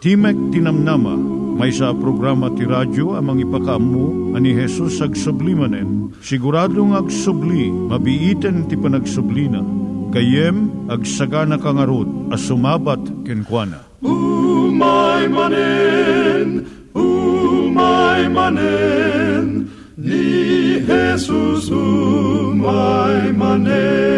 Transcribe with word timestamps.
Timek 0.00 0.32
Tinamnama, 0.48 1.12
may 1.60 1.68
sa 1.68 1.92
programa 1.92 2.48
ti 2.56 2.64
radyo 2.64 3.20
amang 3.20 3.36
ipakamu 3.36 4.32
ani 4.32 4.56
Jesus 4.56 4.96
ag 5.04 5.12
sublimanen. 5.12 6.16
Siguradong 6.24 6.96
ag 6.96 7.12
subli, 7.12 7.68
mabiiten 7.68 8.64
ti 8.64 8.80
panagsublina. 8.80 9.60
Kayem 10.08 10.88
ag 10.88 11.04
sagana 11.04 11.60
kangarot 11.60 12.32
as 12.32 12.40
sumabat 12.48 13.04
kenkwana. 13.28 13.84
Umay 14.00 15.28
manen, 15.28 16.64
umay 16.96 18.24
manen, 18.32 19.68
ni 20.00 20.80
Jesus 20.80 21.68
umay 21.68 23.36
manen. 23.36 24.09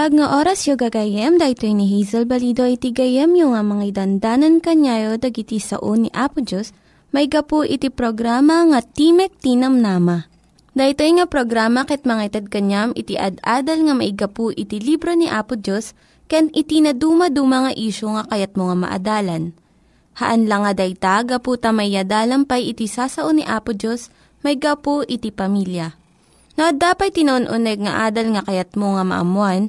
Naimbag 0.00 0.16
nga 0.16 0.32
oras 0.40 0.64
yung 0.64 0.80
gagayem, 0.80 1.36
dahil 1.36 1.76
ni 1.76 1.84
Hazel 1.92 2.24
Balido 2.24 2.64
iti 2.64 2.88
gayem 2.88 3.36
yung 3.36 3.52
nga 3.52 3.60
mga 3.60 4.00
dandanan 4.00 4.56
kanyayo 4.64 5.20
dagiti 5.20 5.60
sao 5.60 5.92
ni 5.92 6.08
Apo 6.16 6.40
Diyos, 6.40 6.72
may 7.12 7.28
gapu 7.28 7.68
iti 7.68 7.92
programa 7.92 8.64
nga 8.64 8.80
Timek 8.80 9.28
Tinam 9.44 9.76
Nama. 9.76 10.24
Dahito 10.72 11.04
nga 11.04 11.28
programa 11.28 11.84
ket 11.84 12.08
mga 12.08 12.32
itad 12.32 12.46
kanyam 12.48 12.96
iti 12.96 13.20
ad-adal 13.20 13.84
nga 13.84 13.92
maigapu 13.92 14.48
iti 14.56 14.80
libro 14.80 15.12
ni 15.12 15.28
Apo 15.28 15.60
Diyos, 15.60 15.92
ken 16.32 16.48
iti 16.56 16.80
na 16.80 16.96
dumaduma 16.96 17.68
nga 17.68 17.72
isyo 17.76 18.16
nga 18.16 18.24
kayat 18.24 18.56
mo 18.56 18.72
nga 18.72 18.80
maadalan. 18.80 19.52
Haan 20.16 20.48
lang 20.48 20.64
nga 20.64 20.72
dayta, 20.80 21.28
gapu 21.28 21.60
tamay 21.60 21.92
pay 22.48 22.72
iti 22.72 22.88
sasao 22.88 23.36
ni 23.36 23.44
Apo 23.44 23.76
Diyos, 23.76 24.08
may 24.40 24.56
gapu 24.56 25.04
iti 25.04 25.28
pamilya. 25.28 25.92
No, 26.56 26.72
dapat 26.72 27.20
tinon-uneg 27.20 27.84
nga 27.84 28.08
adal 28.08 28.32
nga 28.32 28.48
kayat 28.48 28.80
mo 28.80 28.96
nga 28.96 29.04
maamuan, 29.04 29.68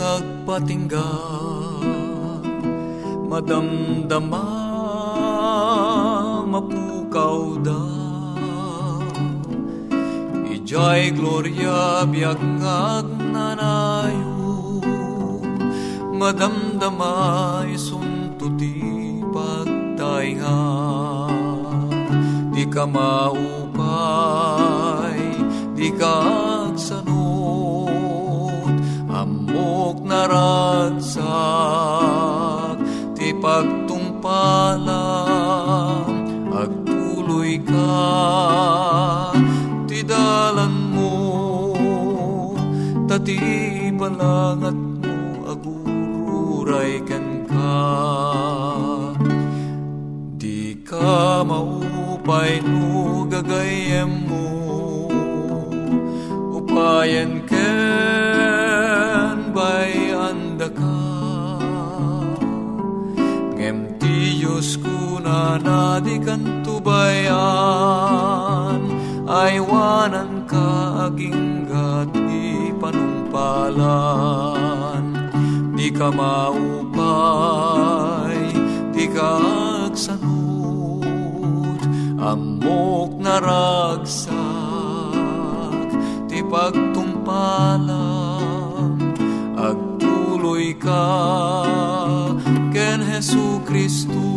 lubong 0.00 0.08
agpatingga 0.16 1.12
Madamdama 3.28 4.44
mapukaw 6.48 7.60
da 7.62 7.84
Ijay 10.50 11.14
gloria 11.14 12.02
biag 12.08 12.40
nagnanayo 12.58 14.40
Madamdama 16.16 17.62
isuntuti 17.70 19.20
pagtainga 19.30 20.58
Di 22.50 22.66
ka 22.66 22.82
maupay, 22.84 23.46
di 25.76 25.88
ka 25.94 26.59
Amok 30.10 30.26
naragsak, 30.26 31.22
ti 33.14 33.30
pagtungpalam 33.30 36.10
Agtuloy 36.50 37.62
ka, 37.62 37.94
ti 39.86 40.02
dalan 40.02 40.74
mo 40.90 41.14
Tati 43.06 43.38
balangat 43.94 44.74
mo, 44.74 45.46
agururay 45.46 46.98
ken 47.06 47.46
ka. 47.46 47.78
Di 50.34 50.74
ka 50.82 51.46
maupay 51.46 52.58
no 52.66 53.30
gagayem 53.30 54.26
mo 54.26 54.50
Upayan 56.50 57.39
ko 65.50 65.58
na 65.58 65.98
nadikan 65.98 66.62
tubayan 66.62 67.26
Aywanan 69.26 70.46
ka 70.46 71.10
aginggat 71.10 72.14
di 72.14 72.70
panumpalan 72.78 73.82
Di 75.74 75.90
ka 75.90 76.14
maupay, 76.14 76.94
di 78.94 79.10
ka 79.10 79.42
agsanod 79.90 81.82
Amok 82.20 83.16
naragsak, 83.18 84.36
ti 86.30 86.46
pagtumpalan 86.46 88.94
Agtuloy 89.58 90.78
ka 90.78 91.10
ken 92.70 93.02
Hesu 93.02 93.58
Kristo 93.66 94.30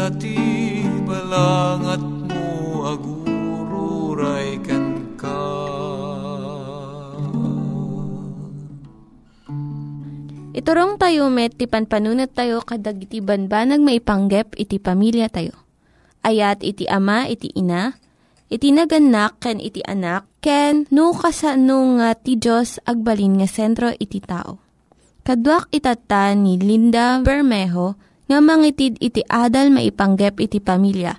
Tati 0.00 0.80
balangat 1.04 2.00
mo 2.00 2.88
agururay 2.88 4.56
ken 4.64 5.12
ka 5.20 5.44
Iturong 10.56 10.96
tayo 10.96 11.28
met, 11.28 11.52
ti 11.52 11.68
panpanunat 11.68 12.32
tayo 12.32 12.64
kadag 12.64 12.96
iti 13.04 13.20
banbanag 13.20 13.84
maipanggep 13.84 14.56
iti 14.56 14.80
pamilya 14.80 15.28
tayo. 15.28 15.52
Ayat 16.24 16.64
iti 16.64 16.88
ama, 16.88 17.28
iti 17.28 17.52
ina, 17.52 17.92
iti 18.48 18.72
naganak, 18.72 19.36
ken 19.36 19.60
iti 19.60 19.84
anak, 19.84 20.24
ken 20.40 20.88
no 20.88 21.12
kasano 21.12 22.00
nga 22.00 22.16
ti 22.16 22.40
Diyos 22.40 22.80
agbalin 22.88 23.44
nga 23.44 23.48
sentro 23.52 23.92
iti 23.92 24.24
tao. 24.24 24.64
Kaduak 25.28 25.68
itata 25.68 26.32
ni 26.32 26.56
Linda 26.56 27.20
Bermejo 27.20 28.08
nga 28.30 28.38
mangitid 28.38 28.94
iti 29.02 29.26
adal 29.26 29.74
maipanggep 29.74 30.38
iti 30.38 30.62
pamilya. 30.62 31.18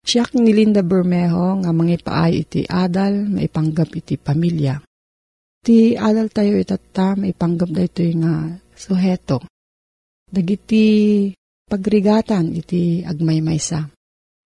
Siya 0.00 0.24
ni 0.40 0.56
Linda 0.56 0.80
Bermejo 0.80 1.60
nga 1.60 1.76
mangipaay 1.76 2.32
iti 2.40 2.64
adal 2.64 3.28
maipanggap 3.28 3.92
iti 3.92 4.16
pamilya. 4.16 4.80
Ti 5.60 6.00
adal 6.00 6.32
tayo 6.32 6.56
itata 6.56 7.12
maipanggap 7.20 7.68
da 7.68 7.84
ito 7.84 8.00
nga 8.16 8.48
suheto. 8.72 9.44
Dagiti 10.24 11.28
pagrigatan 11.68 12.56
iti 12.56 13.04
agmaymaysa. 13.04 13.84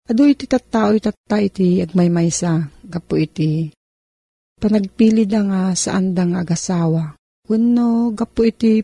Ado 0.09 0.23
iti 0.25 0.49
tattao 0.49 0.97
itatta 0.97 1.37
iti 1.45 1.85
agmaymaysa 1.85 2.81
gapo 2.89 3.21
iti 3.21 3.69
panagpili 4.57 5.29
da 5.29 5.45
nga 5.45 5.63
saan 5.77 6.17
da 6.17 6.25
nga 6.25 6.41
agasawa. 6.41 7.13
Wenno 7.53 8.17
gapo 8.17 8.49
iti 8.49 8.81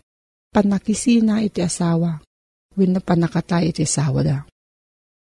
panakisina 0.52 1.40
iti 1.40 1.64
asawa. 1.64 2.27
Wenno 2.78 3.02
panakatay 3.02 3.75
iti 3.75 3.82
asawa 3.82 4.22
da. 4.22 4.38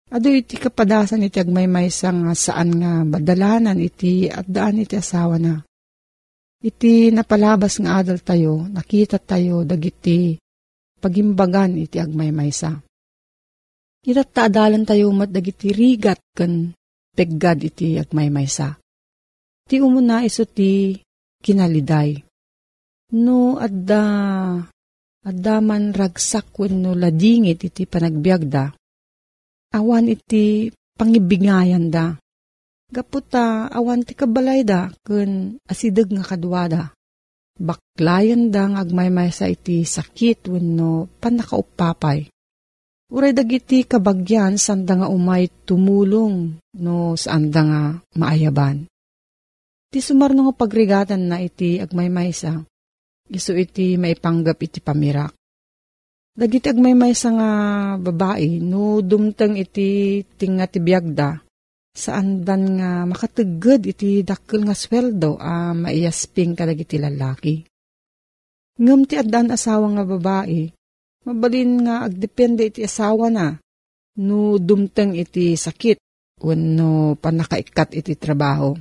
Ado 0.08 0.32
iti 0.32 0.56
kapadasan 0.56 1.28
iti 1.28 1.36
agmaymay 1.36 1.92
nga 1.92 2.32
saan 2.32 2.80
nga 2.80 3.04
madalanan 3.04 3.76
iti 3.76 4.32
at 4.32 4.48
daan 4.48 4.80
iti 4.80 4.96
asawa 4.96 5.36
na. 5.36 5.60
Iti 6.64 7.12
napalabas 7.12 7.76
nga 7.76 8.00
adal 8.00 8.24
tayo, 8.24 8.64
nakita 8.64 9.20
tayo 9.20 9.68
dagiti 9.68 10.40
pagimbagan 10.96 11.76
iti 11.76 12.00
agmaymaysa. 12.00 12.80
Ira't 14.08 14.30
taadalan 14.32 14.88
tayo 14.88 15.12
mat 15.12 15.28
dagiti 15.28 15.76
rigat 15.76 16.20
kan 16.32 16.72
peggad 17.12 17.60
iti 17.60 18.00
agmaymaysa. 18.00 18.80
Ti 19.68 19.76
umuna 19.84 20.24
iso 20.24 20.48
ti 20.48 20.96
kinaliday. 21.44 22.16
No 23.20 23.60
adda 23.60 24.02
adda 25.24 25.64
man 25.64 25.96
ragsak 25.96 26.52
wenno 26.60 26.92
ladingit 26.92 27.64
iti 27.64 27.88
panagbiagda. 27.88 28.76
Awan 29.74 30.12
iti 30.12 30.70
pangibigayan 30.94 31.90
da. 31.90 32.14
Gaputa 32.92 33.66
awan 33.72 34.06
ti 34.06 34.14
kabalay 34.14 34.62
da 34.62 34.92
kun 35.02 35.58
asideg 35.66 36.12
nga 36.12 36.22
kadwada. 36.22 36.82
Baklayan 37.58 38.52
da 38.52 38.70
nga 38.70 38.84
agmaymay 38.84 39.32
sa 39.32 39.50
iti 39.50 39.82
sakit 39.82 40.46
wenno 40.52 41.10
panakaupapay. 41.18 42.30
Uray 43.14 43.30
dagiti 43.30 43.86
kabagyan 43.86 44.58
sanda 44.58 44.98
nga 44.98 45.08
umay 45.10 45.46
tumulong 45.66 46.58
no 46.82 47.14
sanda 47.14 47.62
nga 47.62 47.82
maayaban. 48.18 48.86
Ti 49.94 50.02
sumarno 50.02 50.50
nga 50.50 50.54
pagrigatan 50.58 51.30
na 51.30 51.38
iti 51.38 51.78
agmaymaysa, 51.78 52.66
iso 53.30 53.56
iti 53.56 53.96
maipanggap 53.96 54.58
iti 54.60 54.80
pamirak. 54.84 55.32
Dagiti 56.34 56.66
agmaymaysa 56.66 57.28
nga 57.30 57.50
babae, 57.94 58.58
no 58.58 58.98
dumteng 58.98 59.54
iti 59.54 60.18
tinga 60.34 60.66
ti 60.66 60.82
biyagda, 60.82 61.38
saan 61.94 62.42
dan 62.42 62.74
nga 62.74 63.06
makatagad 63.06 63.86
iti 63.86 64.26
dakkel 64.26 64.66
nga 64.66 64.74
sweldo 64.74 65.38
a 65.38 65.70
uh, 65.70 65.72
maiyasping 65.78 66.58
kadag 66.58 66.82
iti 66.82 66.98
lalaki. 66.98 67.62
Ngam 68.82 69.06
ti 69.06 69.14
addan 69.14 69.54
asawa 69.54 69.86
nga 69.94 70.02
babae, 70.02 70.66
mabalin 71.22 71.86
nga 71.86 72.02
agdepende 72.02 72.66
iti 72.66 72.82
asawa 72.82 73.30
na, 73.30 73.54
no 74.18 74.58
dumteng 74.58 75.14
iti 75.14 75.54
sakit, 75.54 76.02
wenno 76.42 77.14
panakaikat 77.14 77.94
iti 77.94 78.18
trabaho. 78.18 78.74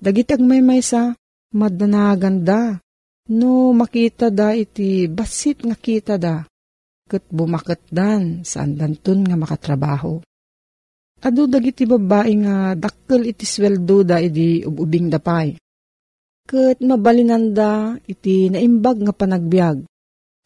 Dagiti 0.00 0.32
agmaymaysa, 0.32 1.12
madanaganda, 1.52 2.80
no 3.32 3.72
makita 3.72 4.28
da 4.28 4.52
iti 4.52 5.08
basit 5.08 5.64
nga 5.64 5.76
kita 5.78 6.20
da, 6.20 6.44
ket 7.08 7.24
bumaket 7.32 7.88
dan 7.88 8.44
saan 8.44 8.76
danton 8.76 9.24
nga 9.24 9.36
makatrabaho. 9.36 10.20
Ado 11.24 11.48
dagiti 11.48 11.88
babae 11.88 12.32
nga 12.44 12.56
dakkel 12.76 13.24
iti 13.24 13.48
sweldo 13.48 14.04
da 14.04 14.20
iti 14.20 14.60
ububing 14.60 15.08
dapay. 15.08 15.56
Ket 16.44 16.84
mabalinanda 16.84 17.96
iti 18.04 18.52
naimbag 18.52 19.00
nga 19.08 19.16
panagbiag. 19.16 19.88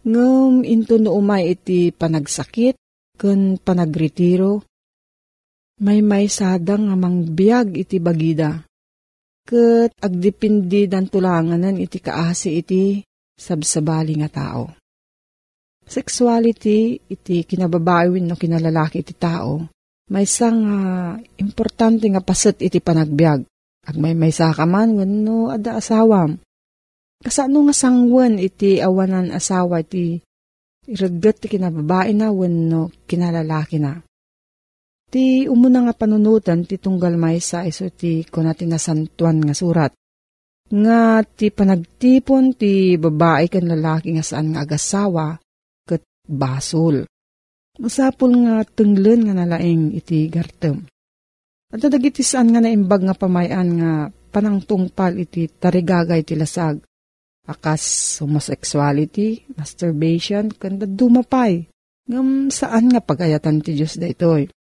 Ngem 0.06 0.62
into 0.62 1.02
no 1.02 1.19
umay 1.19 1.58
iti 1.58 1.90
panagsakit 1.90 2.78
ken 3.19 3.58
panagretiro. 3.58 4.62
May 5.82 5.98
may 6.02 6.30
sadang 6.30 6.90
nga 6.90 6.96
mangbiag 6.98 7.75
iti 7.75 7.98
bagida. 7.98 8.68
Ket 9.49 9.97
agdipindi 9.97 10.85
dan 10.93 11.09
tulanganan 11.09 11.81
iti 11.81 12.05
kaasi 12.05 12.61
iti 12.61 13.00
sabsabali 13.33 14.21
nga 14.21 14.29
tao. 14.29 14.77
Sexuality 15.89 17.00
iti 17.09 17.49
kinababaewin 17.49 18.29
no 18.29 18.37
kinalalaki 18.37 19.00
iti 19.00 19.17
tao 19.17 19.65
may 20.09 20.25
isang 20.25 20.59
uh, 20.65 21.12
importante 21.37 22.09
nga 22.09 22.25
paset 22.25 22.56
iti 22.65 22.81
panagbiag. 22.81 23.45
Ag 23.89 23.97
may 23.97 24.17
may 24.17 24.33
sakaman, 24.33 24.97
wano 24.97 25.53
ada 25.53 25.81
asawam. 25.81 26.37
Kasano 27.21 27.69
nga 27.69 27.75
sangwan 27.77 28.41
iti 28.41 28.81
awanan 28.81 29.33
asawa 29.33 29.81
iti 29.85 30.21
iragat 30.89 31.45
ti 31.45 31.47
kinababae 31.53 32.12
na 32.17 32.33
wano 32.33 32.89
kinalalaki 33.05 33.77
na. 33.81 34.00
Ti 35.08 35.49
umuna 35.49 35.88
nga 35.88 35.96
panunutan 35.96 36.69
ti 36.69 36.76
tunggal 36.76 37.16
may 37.16 37.40
sa 37.40 37.64
iso 37.64 37.88
ti 37.88 38.28
kunatin 38.28 38.76
na 38.76 38.81
santuan 38.81 39.40
nga 39.40 39.56
surat. 39.56 39.93
Nga 40.69 41.25
ti 41.32 41.49
panagtipon 41.49 42.52
ti 42.52 43.00
babae 43.00 43.49
kan 43.49 43.64
lalaki 43.64 44.12
nga 44.12 44.20
saan 44.20 44.52
nga 44.52 44.69
agasawa 44.69 45.40
ket 45.88 46.05
basol. 46.28 47.08
Masapul 47.81 48.37
nga 48.44 48.60
tenglen 48.69 49.25
nga 49.25 49.34
nalaing 49.38 49.96
iti 49.96 50.28
gartem. 50.28 50.84
At 51.72 51.81
dagiti 51.81 52.20
saan 52.20 52.52
nga 52.52 52.61
naimbag 52.61 53.08
nga 53.08 53.16
pamayan 53.16 53.69
nga 53.81 53.93
panangtungpal 54.12 55.16
iti 55.25 55.49
tarigagay 55.49 56.20
iti 56.20 56.37
lasag. 56.37 56.84
Akas 57.49 57.81
homosexuality, 58.20 59.40
masturbation, 59.56 60.52
kanda 60.52 60.84
dumapay. 60.84 61.64
Ngam 62.12 62.52
saan 62.52 62.93
nga 62.93 63.00
pagayatan 63.00 63.64
ti 63.64 63.72
Diyos 63.72 63.96
da 63.96 64.04
itoy. 64.04 64.52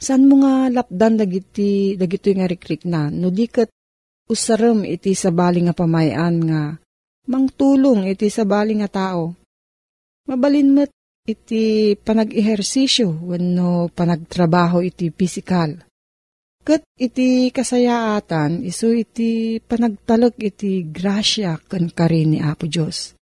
Saan 0.00 0.24
mo 0.24 0.40
nga 0.40 0.72
lapdan 0.72 1.20
dagiti 1.20 1.92
dagito 1.92 2.32
nga 2.32 2.48
rikrik 2.48 2.88
na, 2.88 3.12
no 3.12 3.28
dikat 3.28 3.68
usarem 4.32 4.80
iti 4.88 5.12
sabali 5.12 5.60
nga 5.60 5.76
pamayan 5.76 6.40
nga 6.48 6.62
mangtulong 7.28 8.08
iti 8.08 8.32
sabali 8.32 8.80
nga 8.80 8.88
tao. 8.88 9.36
Mabalin 10.24 10.72
met 10.72 10.90
iti 11.28 11.92
panag-ehersisyo 12.00 13.28
wenno 13.28 13.92
panagtrabaho 13.92 14.80
iti 14.80 15.12
pisikal. 15.12 15.76
Kat 16.60 16.80
iti 16.96 17.52
kasayaatan, 17.52 18.64
iso 18.64 18.92
iti 18.92 19.60
panagtalok 19.60 20.36
iti 20.40 20.84
grasya 20.88 21.60
kan 21.68 21.88
kari 21.92 22.24
ni 22.24 22.38
Apo 22.40 22.64
Diyos. 22.68 23.16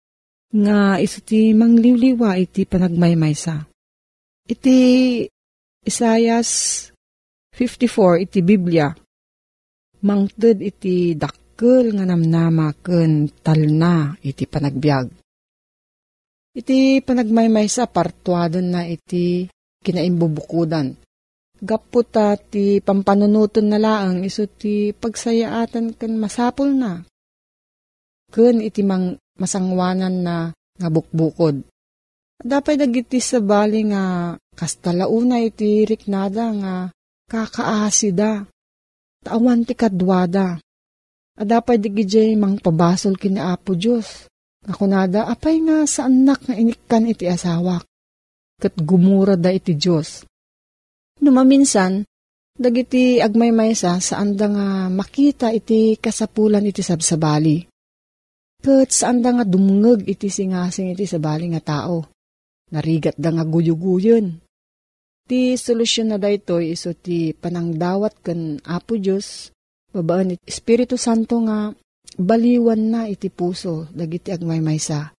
Nga 0.55 0.99
iso 1.03 1.19
ti 1.23 1.51
mangliwliwa 1.51 2.35
iti 2.39 2.63
panagmaymaysa. 2.63 3.63
Iti 4.47 4.77
Isayas 5.85 6.49
54 7.53 8.25
iti 8.25 8.39
Biblia. 8.41 8.89
Mangted 10.01 10.59
iti 10.65 11.13
dakkel 11.13 11.93
nga 11.93 12.05
namnama 12.09 12.73
ken 12.81 13.29
talna 13.41 14.17
iti 14.21 14.49
panagbiag 14.49 15.25
Iti 16.55 17.03
panagmaymay 17.03 17.67
sa 17.67 17.83
partuadon 17.83 18.71
na 18.71 18.87
iti 18.87 19.43
kinaimbubukudan. 19.83 20.95
Gaputa 21.59 22.39
ti 22.39 22.79
pampanunuton 22.79 23.67
na 23.67 23.75
laang 23.75 24.23
iso 24.23 24.47
ti 24.47 24.95
pagsayaatan 24.95 25.99
kan 25.99 26.15
masapol 26.15 26.71
na. 26.71 27.03
Kun 28.31 28.63
iti 28.63 28.87
mang 28.87 29.19
masangwanan 29.35 30.15
na 30.23 30.35
nga 30.55 30.87
bukbukod. 30.87 31.59
Dapay 32.39 32.79
dagiti 32.79 33.19
sa 33.19 33.43
bali 33.43 33.91
nga 33.91 34.35
kastalauna 34.55 35.43
iti 35.43 35.83
riknada 35.83 36.45
nga 36.55 36.75
kakaasida. 37.29 38.47
Tawan 39.25 39.67
ti 39.67 39.73
kadwada. 39.75 40.57
Adapay 41.35 41.77
digijay 41.81 42.39
mang 42.39 42.55
pabasol 42.61 43.19
kina 43.19 43.51
Apo 43.51 43.75
Diyos. 43.75 44.31
Kakunada, 44.65 45.29
apay 45.29 45.61
nga 45.61 45.85
sa 45.85 46.09
anak 46.09 46.47
nga 46.49 46.55
inikan 46.57 47.05
iti 47.05 47.29
asawak. 47.29 47.85
Kat 48.57 48.73
gumura 48.81 49.37
da 49.37 49.53
iti 49.53 49.77
Diyos. 49.77 50.25
Numaminsan, 51.21 52.01
dagiti 52.55 53.19
agmaymaysa 53.19 53.99
saan 53.99 54.33
da 54.39 54.47
nga 54.49 54.67
makita 54.89 55.51
iti 55.51 55.99
kasapulan 55.99 56.65
iti 56.65 56.81
sabsabali. 56.81 57.67
Kat 58.63 58.89
saan 58.89 59.21
da 59.21 59.35
nga 59.35 59.45
dumngeg 59.45 60.07
iti 60.07 60.31
singasing 60.31 60.95
iti 60.95 61.05
sabali 61.05 61.51
nga 61.53 61.61
tao. 61.61 62.07
Narigat 62.73 63.19
da 63.19 63.29
nga 63.29 63.45
guyuguyon. 63.45 64.44
Ti 65.25 65.57
solusyon 65.57 66.13
na 66.13 66.21
daytoy 66.21 66.77
iso 66.77 66.93
ti 66.93 67.33
panangdawat 67.33 68.21
ken 68.21 68.61
Apo 68.61 68.93
Diyos, 68.93 69.49
babaan 69.89 70.37
iti 70.37 70.45
Espiritu 70.45 71.01
Santo 71.01 71.41
nga 71.41 71.73
baliwan 72.13 72.93
na 72.93 73.01
iti 73.09 73.33
puso 73.33 73.89
dagiti 73.89 74.29
agmaymaysa. 74.29 75.17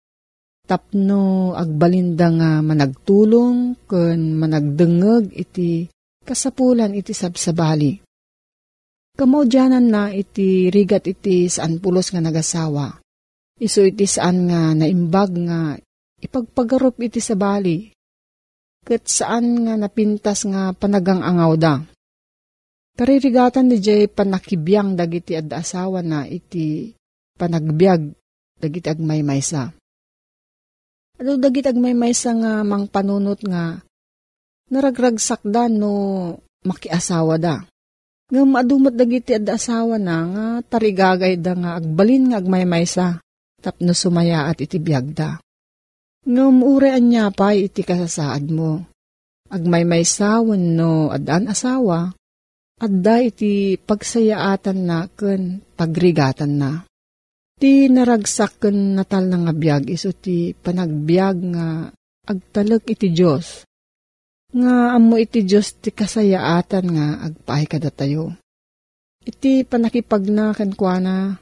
Tapno 0.63 1.55
agbalinda 1.59 2.31
nga 2.31 2.51
managtulong 2.63 3.83
ken 3.91 4.39
managdengeg 4.39 5.35
iti 5.35 5.91
kasapulan 6.23 6.95
iti 6.95 7.11
sabsabali. 7.11 7.99
Kamodyanan 9.19 9.87
na 9.91 10.15
iti 10.15 10.71
rigat 10.71 11.11
iti 11.11 11.51
saan 11.51 11.83
pulos 11.83 12.15
nga 12.15 12.23
nagasawa. 12.23 12.95
Iso 13.59 13.83
iti 13.83 14.07
saan 14.07 14.47
nga 14.47 14.71
naimbag 14.71 15.35
nga 15.51 15.75
ipagpagarup 16.23 16.95
iti 17.03 17.19
sabali. 17.19 17.96
Kat 18.87 19.03
saan 19.11 19.67
nga 19.67 19.75
napintas 19.75 20.47
nga 20.47 20.71
panagang 20.71 21.27
angaw 21.27 21.59
da. 21.59 21.83
Karirigatan 22.95 23.67
di 23.67 23.83
jay 23.83 24.07
panakibiyang 24.07 24.95
dagiti 24.95 25.35
ad 25.35 25.51
asawa 25.51 26.01
na 26.07 26.23
iti 26.25 26.95
panagbiag 27.37 28.15
dagiti 28.63 28.89
agmaymaysa. 28.89 29.75
Ano 31.17 31.41
dagit 31.41 31.65
agmay 31.65 31.97
may 31.97 32.13
nga 32.13 32.61
mang 32.61 32.85
panunot 32.93 33.41
nga 33.41 33.81
naragragsak 34.69 35.41
da 35.49 35.65
no 35.65 35.93
makiasawa 36.61 37.41
da. 37.41 37.65
Nga 38.29 38.43
maadumot 38.45 38.93
dagiti 38.93 39.33
ad 39.33 39.49
asawa 39.49 39.97
na 39.97 40.17
nga 40.29 40.47
tarigagay 40.77 41.41
da 41.41 41.57
nga 41.57 41.81
agbalin 41.81 42.33
nga 42.33 42.39
agmay 42.43 42.69
maysa 42.69 43.25
tapno 43.65 43.97
sumaya 43.97 44.45
at 44.45 44.61
itibiyag 44.61 45.17
da. 45.17 45.41
Nga 46.27 46.43
umurean 46.43 47.07
niya 47.07 47.31
pa 47.31 47.55
iti 47.55 47.87
kasasaad 47.87 48.51
mo. 48.51 48.83
Agmay 49.47 49.87
maysa 49.87 50.43
no 50.43 51.07
adan 51.15 51.47
asawa 51.47 52.11
adda 52.77 53.25
iti 53.25 53.79
pagsayaatan 53.81 54.79
na 54.83 55.07
ken 55.07 55.63
pagrigatan 55.79 56.53
na. 56.59 56.71
Ti 57.57 57.89
naragsak 57.89 58.61
ken 58.61 58.99
natal 58.99 59.33
nga 59.33 59.55
biyag 59.55 59.89
iso 59.89 60.13
ti 60.13 60.53
panagbiag 60.53 61.37
nga 61.57 61.67
agtalek 62.27 62.91
iti 62.91 63.15
Diyos. 63.15 63.65
Nga 64.53 64.75
amo 64.99 65.15
iti 65.17 65.47
Diyos 65.47 65.79
ti 65.81 65.95
kasayaatan 65.95 66.87
nga 66.91 67.07
agpahay 67.31 67.65
kada 67.71 67.89
tayo. 67.89 68.37
Iti 69.23 69.63
panakipagna 69.63 70.53
ken 70.53 70.75
kuana 70.77 71.39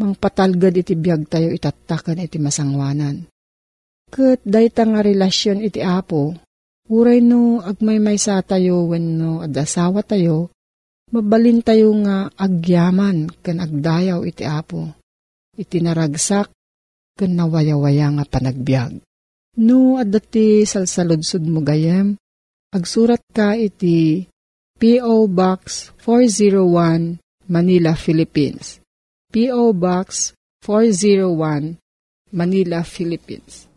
mangpatalgad 0.00 0.78
iti 0.78 0.94
biyag 0.94 1.28
tayo 1.28 1.52
itatakan 1.52 2.22
iti 2.22 2.40
masangwanan. 2.40 3.28
Kat 4.06 4.38
dayta 4.46 4.86
nga 4.86 5.02
relasyon 5.02 5.62
iti 5.66 5.82
apo, 5.82 6.34
uray 6.90 7.18
no 7.18 7.58
agmaymay 7.58 8.16
sa 8.16 8.38
tayo 8.40 8.86
wenno 8.90 9.42
adasawa 9.42 10.06
tayo, 10.06 10.54
mabalin 11.10 11.60
tayo 11.60 11.90
nga 12.06 12.30
agyaman 12.38 13.26
ken 13.42 13.58
agdayaw 13.58 14.22
iti 14.22 14.46
apo 14.46 14.94
iti 15.56 15.80
naragsak 15.80 16.52
ken 17.16 17.32
nawayawaya 17.32 18.12
nga 18.20 18.24
panagbiag. 18.28 19.00
No, 19.56 19.96
adati 19.96 20.68
salsaludsud 20.68 21.48
mo 21.48 21.64
gayem, 21.64 22.20
agsurat 22.76 23.24
ka 23.32 23.56
iti 23.56 24.28
P.O. 24.76 25.24
Box 25.32 25.88
401 26.04 27.16
Manila, 27.48 27.96
Philippines. 27.96 28.84
P.O. 29.32 29.72
Box 29.72 30.36
401 30.60 31.80
Manila, 32.36 32.84
Philippines. 32.84 33.65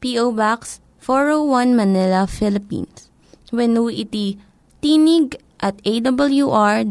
P.O. 0.00 0.32
Box 0.32 0.80
401 1.04 1.76
Manila, 1.76 2.26
Philippines. 2.26 3.12
When 3.52 3.76
iti 3.92 4.40
tinig 4.80 5.36
at 5.60 5.76
awr.org. 5.84 6.90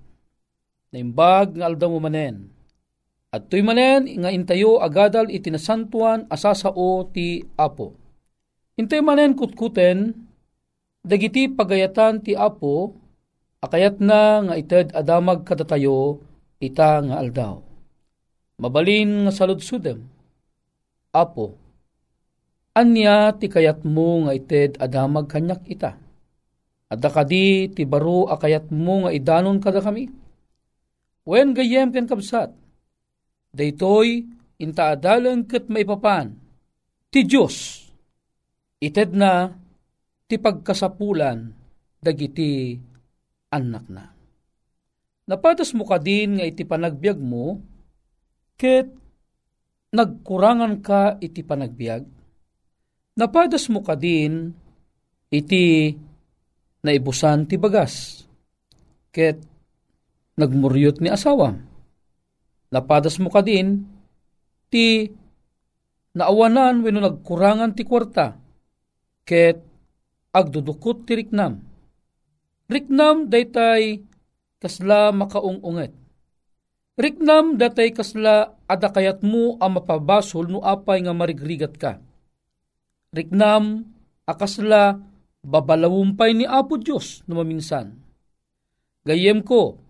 naimbag 0.92 1.56
nga 1.56 1.73
aldaw 1.73 1.88
mo 1.88 2.04
manen, 2.04 2.52
at 3.33 3.49
tuy 3.49 3.64
manen 3.64 4.04
nga 4.21 4.28
intayo 4.28 4.78
agadal 4.78 5.33
iti 5.33 5.49
nasantuan 5.49 6.28
asasao 6.28 7.09
ti 7.11 7.40
Apo. 7.56 7.97
Intay 8.76 9.00
manen 9.00 9.33
kutkuten, 9.33 10.12
dagiti 11.00 11.49
pagayatan 11.49 12.21
ti 12.21 12.37
Apo, 12.37 12.92
akayat 13.64 14.04
na 14.04 14.52
nga 14.52 14.54
ited 14.54 14.92
adamag 14.92 15.49
kadatayo 15.49 16.21
ita 16.61 17.00
nga 17.00 17.25
aldaw. 17.25 17.64
Mabalin 18.61 19.26
nga 19.26 19.33
saludsudem, 19.33 20.04
Apo, 21.11 21.66
anya 22.76 23.33
ti 23.33 23.49
kayat 23.49 23.88
mo 23.88 24.28
nga 24.28 24.37
ited 24.37 24.76
adamag 24.76 25.33
kanyak 25.33 25.64
ita. 25.64 25.97
Adda 26.92 27.09
kadi 27.09 27.73
ti 27.73 27.83
baro 27.88 28.28
akayat 28.28 28.68
mo 28.68 29.09
nga 29.09 29.11
idanon 29.16 29.59
kada 29.59 29.80
kami. 29.80 30.12
Wen 31.26 31.56
gayem 31.56 31.90
ken 31.90 32.06
kabsat, 32.06 32.54
Daytoy 33.56 34.28
intaadalan 34.61 35.49
ket 35.49 35.73
maipapan 35.73 36.37
ti 37.09 37.25
Dios 37.25 37.88
ited 38.78 39.16
na 39.16 39.49
ti 40.28 40.37
pagkasapulan 40.37 41.49
dagiti 41.99 42.76
anak 43.50 43.85
na. 43.88 44.04
Napadas 45.26 45.75
mo 45.75 45.83
ka 45.88 45.99
din 45.99 46.38
nga 46.38 46.47
iti 46.47 46.62
panagbiag 46.62 47.18
mo 47.18 47.59
ket 48.54 48.87
nagkurangan 49.90 50.78
ka 50.85 51.18
iti 51.18 51.42
panagbiag. 51.42 52.16
Napadas 53.17 53.73
mo 53.73 53.81
ka 53.81 53.97
din 53.97 54.53
iti 55.33 55.97
naibusan 56.85 57.49
ti 57.49 57.57
bagas 57.57 58.23
ket 59.11 59.41
nagmuryot 60.37 61.01
ni 61.01 61.09
asawam 61.09 61.67
napadas 62.71 63.17
mo 63.23 63.31
ka 63.31 63.43
din, 63.43 63.87
ti 64.69 65.09
naawanan 66.17 66.83
wenno 66.83 67.01
nagkurangan 67.03 67.77
ti 67.77 67.89
kwarta, 67.89 68.37
ket 69.25 69.63
agdudukot 70.33 71.07
ti 71.07 71.13
riknam. 71.17 71.63
Riknam 72.67 73.31
daytay 73.31 74.03
kasla 74.59 75.15
makaungunget. 75.15 75.95
Riknam 76.97 77.61
datay 77.61 77.93
kasla 77.93 78.57
adakayat 78.67 79.21
mo 79.21 79.61
ang 79.61 79.79
mapabasol 79.79 80.49
no 80.49 80.65
apay 80.65 81.05
nga 81.05 81.13
marigrigat 81.13 81.77
ka. 81.77 82.01
Riknam 83.17 83.89
akasla 84.29 85.01
babalawumpay 85.41 86.37
ni 86.37 86.45
Apo 86.45 86.77
Diyos 86.77 87.25
no 87.25 87.41
maminsan. 87.41 87.97
Gayem 89.09 89.41
ko, 89.41 89.81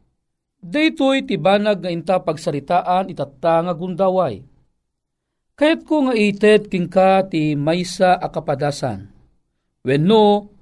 Daytoy 0.67 1.27
tibanag 1.27 1.83
nga 1.83 1.91
inta 1.93 2.17
pagsaritaan 2.23 3.11
itatta 3.13 3.63
nga 3.67 3.75
gundaway. 3.77 4.43
Kayat 5.57 5.81
ko 5.89 6.11
nga 6.11 6.15
ited 6.17 6.69
king 6.69 6.91
ka 6.91 7.23
ti 7.27 7.55
maysa 7.55 8.19
akapadasan. 8.19 9.09
Wenno 9.87 10.53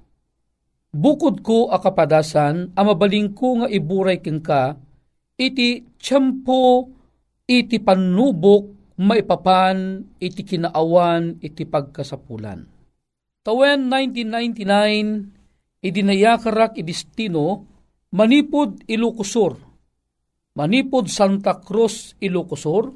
bukod 0.95 1.43
ko 1.43 1.67
akapadasan, 1.73 2.71
amabaling 2.77 3.35
ko 3.35 3.65
nga 3.65 3.67
iburay 3.67 4.23
king 4.23 4.39
ka, 4.39 4.77
iti 5.35 5.83
tiyempo, 5.99 6.87
iti 7.43 7.81
panubok, 7.81 8.84
maipapan, 8.95 10.07
iti 10.19 10.43
kinaawan, 10.47 11.43
iti 11.43 11.67
pagkasapulan. 11.67 12.63
Tawen 13.45 13.91
1999, 13.91 15.83
idinayakarak 15.85 16.79
idistino, 16.79 17.67
manipod 18.15 18.81
Ilocosur, 18.87 19.59
manipod 20.57 21.11
Santa 21.11 21.59
Cruz 21.61 22.15
Ilocosur, 22.23 22.89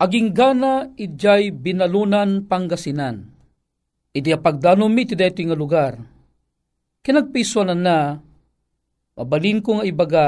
aging 0.00 0.34
gana 0.34 0.90
idjay 0.96 1.54
binalunan 1.54 2.48
Pangasinan. 2.48 3.30
Idi 4.14 4.30
pagdanom 4.34 4.90
mi 4.90 5.06
ti 5.06 5.14
dayto 5.18 5.42
nga 5.42 5.58
lugar. 5.58 5.98
Kinagpisuanan 7.04 7.80
na, 7.82 8.16
mabalin 9.18 9.60
ko 9.60 9.78
nga 9.78 9.84
ibaga, 9.84 10.26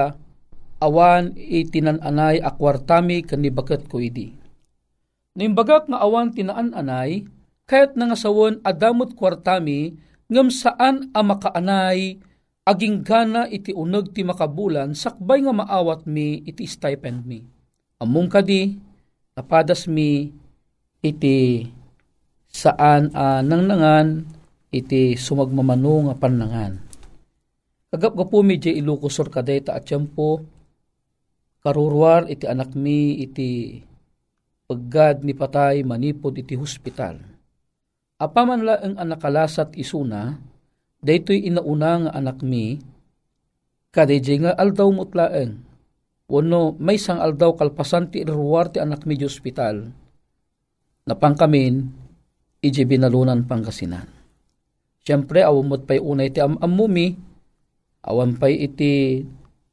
awan 0.82 1.32
itinananay 1.34 2.42
akwartami 2.44 3.24
kanibakat 3.24 3.88
ko 3.88 4.02
idi. 4.02 4.45
Nimbagak 5.36 5.92
nga 5.92 6.00
awan 6.00 6.32
tinaan-anay, 6.32 7.28
kayat 7.68 7.92
nga 7.92 8.16
sawon 8.16 8.64
adamot 8.64 9.12
kwartami, 9.12 9.92
ngam 10.32 10.48
saan 10.48 11.12
a 11.12 11.20
makaanay, 11.20 12.16
aging 12.64 13.04
gana 13.04 13.44
iti 13.46 13.76
uneg 13.76 14.16
ti 14.16 14.24
makabulan, 14.24 14.96
sakbay 14.96 15.44
nga 15.44 15.52
maawat 15.52 16.08
mi 16.08 16.40
iti 16.40 16.64
stipend 16.64 17.28
mi. 17.28 17.44
Among 18.00 18.32
kadi, 18.32 18.80
napadas 19.36 19.84
mi 19.86 20.32
iti 21.04 21.68
saan 22.48 23.12
a 23.12 23.44
nangnangan 23.44 24.24
iti 24.72 25.20
sumagmamano 25.20 26.10
nga 26.10 26.14
panangan. 26.16 26.72
Kagap 27.92 28.16
po 28.16 28.40
mi 28.40 28.56
di 28.56 28.72
ilukosor 28.80 29.28
kadeta 29.28 29.76
at 29.76 29.84
tiyempo, 29.84 30.40
karurwar 31.60 32.24
iti 32.26 32.48
anak 32.48 32.72
mi 32.72 33.20
iti 33.20 33.80
paggad 34.66 35.22
ni 35.22 35.32
patay 35.32 35.86
manipod 35.86 36.34
iti 36.34 36.58
hospital. 36.58 37.22
Apaman 38.18 38.66
la 38.66 38.82
ang 38.82 38.98
anakalasat 38.98 39.78
isuna, 39.78 40.34
daytoy 41.00 41.46
inauna 41.46 42.06
nga 42.06 42.10
anak 42.18 42.42
mi, 42.42 42.80
kadayjay 43.94 44.42
nga 44.42 44.52
aldaw 44.58 44.90
mutlaeng, 44.90 45.62
wano 46.26 46.74
may 46.82 46.98
sang 46.98 47.22
aldaw 47.22 47.54
kalpasan 47.54 48.10
ti 48.10 48.26
irruwar 48.26 48.72
ti 48.72 48.82
anak 48.82 49.06
mi 49.06 49.14
di 49.14 49.24
hospital, 49.28 49.92
napangkamin, 51.06 51.86
iji 52.64 52.82
binalunan 52.82 53.46
pangkasinan. 53.46 54.10
Siyempre, 55.06 55.46
awamot 55.46 55.86
pa'y 55.86 56.02
unay 56.02 56.34
iti 56.34 56.42
amamumi, 56.42 57.14
awan 58.02 58.34
pa'y 58.34 58.66
iti 58.66 59.22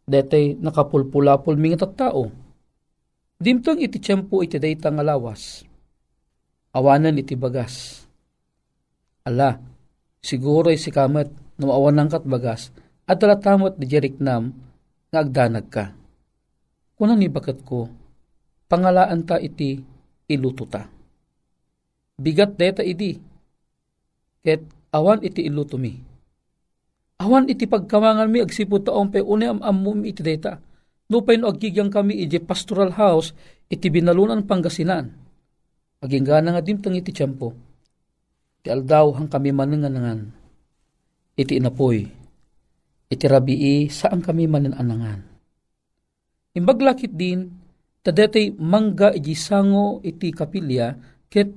detay 0.05 0.53
nakapulpulapul 0.61 1.57
mingi 1.57 1.81
tattao. 1.81 2.42
Dimtang 3.41 3.81
iti 3.81 3.97
tiyempo 3.97 4.41
iti 4.45 4.57
dayta 4.57 4.93
nga 4.93 5.01
lawas. 5.05 5.63
Awanan 6.73 7.21
iti 7.21 7.37
bagas. 7.37 8.05
Ala, 9.23 9.61
siguro 10.19 10.73
si 10.75 10.91
kamat 10.91 11.29
no 11.61 11.71
awan 11.71 12.01
ng 12.01 12.09
bagas 12.27 12.73
at 13.07 13.19
talatamot 13.19 13.77
di 13.77 13.85
jeriknam 13.87 14.51
nga 15.13 15.21
agdanag 15.21 15.67
ka. 15.69 15.85
Kunan 16.97 17.19
ni 17.19 17.29
bakat 17.29 17.61
ko, 17.61 17.89
pangalaan 18.69 19.25
ta 19.27 19.37
iti 19.37 19.81
iluto 20.29 20.65
ta. 20.65 20.89
Bigat 22.17 22.55
deta 22.57 22.85
idi. 22.85 23.17
Ket 24.43 24.61
awan 24.93 25.21
iti 25.25 25.45
iluto 25.45 25.77
mi. 25.77 25.93
Awan 27.21 27.47
iti 27.47 27.69
pagkamangan 27.69 28.29
mi 28.29 28.43
agsipod 28.43 28.85
taong 28.85 29.09
pe 29.13 29.23
une 29.23 29.49
am 29.49 29.79
iti 30.03 30.21
data. 30.21 30.59
Nupay 31.13 31.37
no 31.37 31.53
agigyang 31.53 31.93
kami 31.93 32.25
iti 32.25 32.41
pastoral 32.41 32.89
house 32.97 33.37
iti 33.69 33.93
binalunan 33.93 34.49
Pangasinan. 34.49 35.13
Aging 36.01 36.25
gana 36.25 36.57
nga 36.57 36.65
dimtang 36.65 36.97
iti 36.97 37.13
tiyempo. 37.13 37.53
Ti 38.65 38.73
aldaw 38.73 39.13
hang 39.21 39.29
kami 39.29 39.53
mananganangan. 39.53 40.33
Iti 41.37 41.61
inapoy. 41.61 42.01
Iti 43.13 43.25
rabii 43.29 43.93
saan 43.93 44.25
kami 44.25 44.49
mananangan. 44.49 45.21
Imbaglakit 46.57 47.13
din, 47.13 47.49
tadetay 48.01 48.57
mangga 48.57 49.13
iti 49.13 49.37
sango 49.37 50.01
iti 50.01 50.33
kapilya, 50.33 50.97
ket 51.29 51.49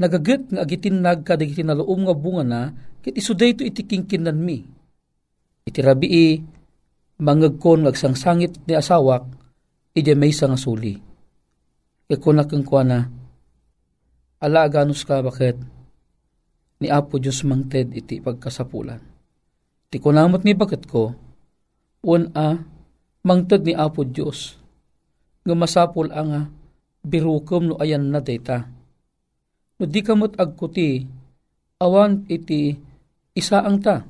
nagaget 0.00 0.56
nga 0.56 0.64
agitin 0.64 1.04
nagkadag 1.04 1.52
iti 1.52 1.64
naloom 1.64 2.08
nga 2.08 2.16
bunga 2.16 2.44
na, 2.44 2.62
kit 3.04 3.12
isuday 3.12 3.52
iti 3.52 3.84
kingkinan 3.84 4.40
mi. 4.40 4.64
Iti 5.68 5.80
rabii, 5.84 6.57
mangagkon 7.18 7.86
agsangsangit 7.86 8.62
ni 8.66 8.74
asawak, 8.74 9.26
iti 9.94 10.14
may 10.14 10.30
nga 10.30 10.58
suli. 10.58 10.94
Ikunak 12.08 12.54
ang 12.54 12.64
kwa 12.64 12.82
na, 12.86 12.98
ala 14.40 14.64
aganus 14.64 15.04
ka 15.04 15.20
bakit, 15.20 15.60
ni 16.78 16.88
Apo 16.88 17.18
Diyos 17.18 17.42
mangted 17.44 17.92
iti 17.92 18.22
pagkasapulan. 18.22 19.02
Ti 19.92 19.98
kunamot 19.98 20.46
ni 20.46 20.54
bakit 20.54 20.86
ko, 20.88 21.12
un 22.06 22.32
a, 22.32 22.56
mangted 23.26 23.66
ni 23.66 23.74
Apo 23.74 24.06
Diyos, 24.06 24.56
nga 25.44 25.54
masapul 25.58 26.08
ang 26.14 26.48
birukom 27.04 27.72
no 27.72 27.74
ayan 27.80 28.10
na 28.12 28.20
data 28.20 28.78
no 29.78 29.86
di 29.86 30.02
kamot 30.02 30.34
agkuti, 30.34 31.06
awan 31.78 32.26
iti 32.26 32.74
isa 33.38 33.62
ang 33.62 33.78
ta. 33.78 34.02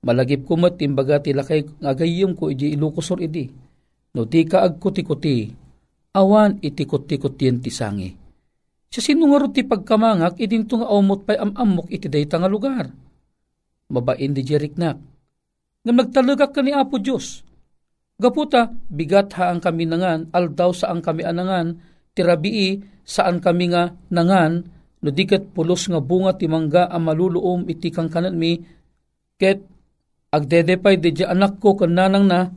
Malagip 0.00 0.48
kumot 0.48 0.80
imbaga 0.80 1.20
ti 1.20 1.36
lakay 1.36 1.68
ko 2.32 2.44
iti 2.48 2.72
ilukosor 2.72 3.20
idi. 3.20 3.52
No 4.16 4.24
di 4.26 4.42
ka 4.42 4.64
agkuti-kuti, 4.64 5.52
awan 6.16 6.58
iti 6.64 6.82
kuti-kutiyan 6.88 7.62
ti 7.62 7.70
sangi. 7.70 8.10
Sa 8.90 8.98
sinungaro 8.98 9.54
ti 9.54 9.62
pagkamangak, 9.62 10.40
idinto 10.42 10.82
nga 10.82 10.90
umot 10.90 11.22
pa'y 11.22 11.38
amamok 11.38 11.86
iti 11.94 12.10
dayta 12.10 12.42
nga 12.42 12.50
lugar. 12.50 12.90
Mabain 13.92 14.34
di 14.34 14.42
jeriknak. 14.42 14.98
Nga 15.86 15.92
nagtalagak 15.94 16.50
ka 16.50 16.60
ni 16.64 16.74
Apo 16.74 16.98
Diyos. 16.98 17.46
Gaputa, 18.18 18.68
bigat 18.90 19.32
ha 19.38 19.54
ang 19.54 19.62
kami 19.62 19.86
nangan, 19.86 20.28
aldaw 20.34 20.74
sa 20.74 20.90
ang 20.90 21.00
kami 21.00 21.24
anangan, 21.24 21.78
tirabii 22.12 22.82
saan 23.06 23.40
kami 23.40 23.72
nga 23.72 23.96
nangan, 24.12 24.60
no 25.00 25.08
dikat 25.08 25.56
pulos 25.56 25.88
nga 25.88 26.04
bunga 26.04 26.36
ti 26.36 26.44
mangga 26.44 26.90
ang 26.92 27.08
maluluom 27.08 27.64
iti 27.70 27.88
kang 27.88 28.12
kanan 28.12 28.36
mi, 28.36 28.60
ket 29.40 29.64
agdedepay 30.30 30.98
di 30.98 31.22
anak 31.22 31.58
ko 31.58 31.74
kananang 31.74 32.26
na, 32.26 32.48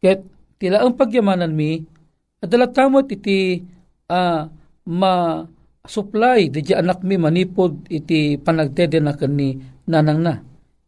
ket 0.00 0.24
tila 0.60 0.84
ang 0.84 0.96
pagyamanan 0.96 1.52
mi, 1.52 1.80
adalatamot 2.44 3.08
iti 3.08 3.64
uh, 4.12 4.44
ma 4.84 5.14
supply 5.84 6.48
di 6.48 6.60
anak 6.72 7.04
mi 7.04 7.16
manipod 7.16 7.88
iti 7.88 8.36
panagdede 8.40 9.00
na 9.00 9.16
kani 9.16 9.56
nanang 9.88 10.20
na. 10.20 10.34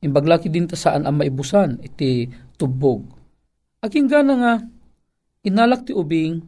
Imbaglaki 0.04 0.52
din 0.52 0.68
ta 0.68 0.76
saan 0.76 1.08
ang 1.08 1.16
maibusan 1.16 1.80
iti 1.80 2.28
tubog. 2.60 3.02
Aking 3.80 4.08
gana 4.08 4.34
nga, 4.36 4.54
inalak 5.44 5.88
ti 5.88 5.92
ubing, 5.96 6.44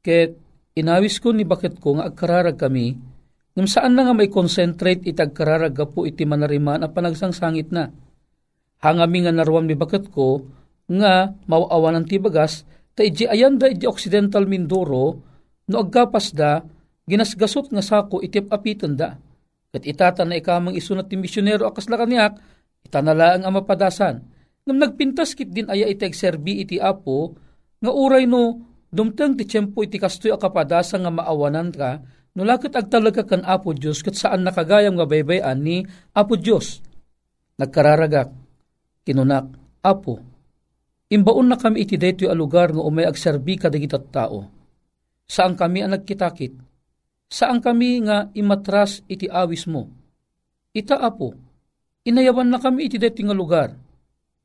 ket 0.00 0.38
Inawis 0.78 1.18
ko 1.18 1.34
ni 1.34 1.42
bakit 1.42 1.82
ko 1.82 1.98
nga 1.98 2.06
agkararag 2.06 2.54
kami, 2.54 2.94
ngam 3.58 3.66
saan 3.66 3.98
na 3.98 4.06
nga 4.06 4.14
may 4.14 4.30
concentrate 4.30 5.02
itag 5.02 5.34
kararag 5.34 5.74
po 5.90 6.06
iti 6.06 6.22
manariman 6.22 6.80
ang 6.80 6.94
panagsangsangit 6.94 7.74
na. 7.74 7.90
Hangami 8.80 9.24
nga 9.24 9.32
naruam 9.32 9.68
ni 9.68 9.76
bakit 9.76 10.08
ko, 10.08 10.44
nga 10.88 11.36
mawawan 11.46 12.00
ng 12.02 12.06
tibagas, 12.08 12.64
ta 12.96 13.04
iji 13.04 13.28
ayan 13.28 13.60
iji 13.60 13.86
Occidental 13.86 14.48
Mindoro, 14.48 15.20
no 15.68 15.76
agkapas 15.78 16.32
da, 16.32 16.64
ginasgasot 17.04 17.70
nga 17.70 17.84
sako 17.84 18.24
itip 18.24 18.48
apitan 18.48 18.96
da. 18.96 19.14
Kat 19.70 19.86
itata 19.86 20.26
na 20.26 20.40
ikamang 20.40 20.74
isunat 20.74 21.06
ti 21.06 21.14
misyonero 21.14 21.68
akas 21.68 21.86
la 21.86 22.00
kaniak, 22.00 22.32
itanala 22.82 23.38
ang 23.38 23.46
amapadasan. 23.46 24.24
Ngam 24.66 24.76
nagpintas 24.76 25.38
kit 25.38 25.52
din 25.54 25.70
aya 25.70 25.86
itag 25.86 26.16
serbi 26.16 26.64
iti 26.64 26.82
apo, 26.82 27.36
nga 27.78 27.92
uray 27.94 28.26
no 28.26 28.70
Dumteng 28.90 29.38
ti 29.38 29.46
tiyempo 29.46 29.86
iti 29.86 30.02
kastoy 30.02 30.34
akapadasa 30.34 30.98
nga 30.98 31.14
maawanan 31.14 31.70
ka, 31.70 32.02
no 32.34 32.42
lakit 32.42 32.74
agtalaga 32.74 33.22
kan 33.22 33.46
Apo 33.46 33.70
Diyos 33.70 34.02
kat 34.02 34.18
saan 34.18 34.42
nakagayam 34.42 34.98
nga 34.98 35.06
baybayan 35.06 35.62
ni 35.62 35.86
Apo 36.10 36.34
Diyos. 36.34 36.82
Nagkararagak, 37.54 38.34
kinunak, 39.04 39.46
Apo, 39.80 40.20
imbaon 41.08 41.48
na 41.48 41.56
kami 41.56 41.88
iti 41.88 41.96
deto 41.96 42.28
a 42.28 42.36
lugar 42.36 42.76
nga 42.76 42.84
umay 42.84 43.08
agserbi 43.08 43.56
kadagitat 43.56 44.12
tao. 44.12 44.44
Saan 45.24 45.56
kami 45.56 45.80
ang 45.80 45.96
nagkitakit? 45.96 46.52
Saan 47.30 47.64
kami 47.64 48.04
nga 48.04 48.28
imatras 48.36 49.00
iti 49.08 49.30
awis 49.30 49.64
mo? 49.64 49.88
Ita 50.76 51.00
Apo, 51.00 51.32
inayawan 52.04 52.52
na 52.52 52.60
kami 52.60 52.92
iti 52.92 53.00
deto 53.00 53.24
nga 53.24 53.36
lugar. 53.36 53.70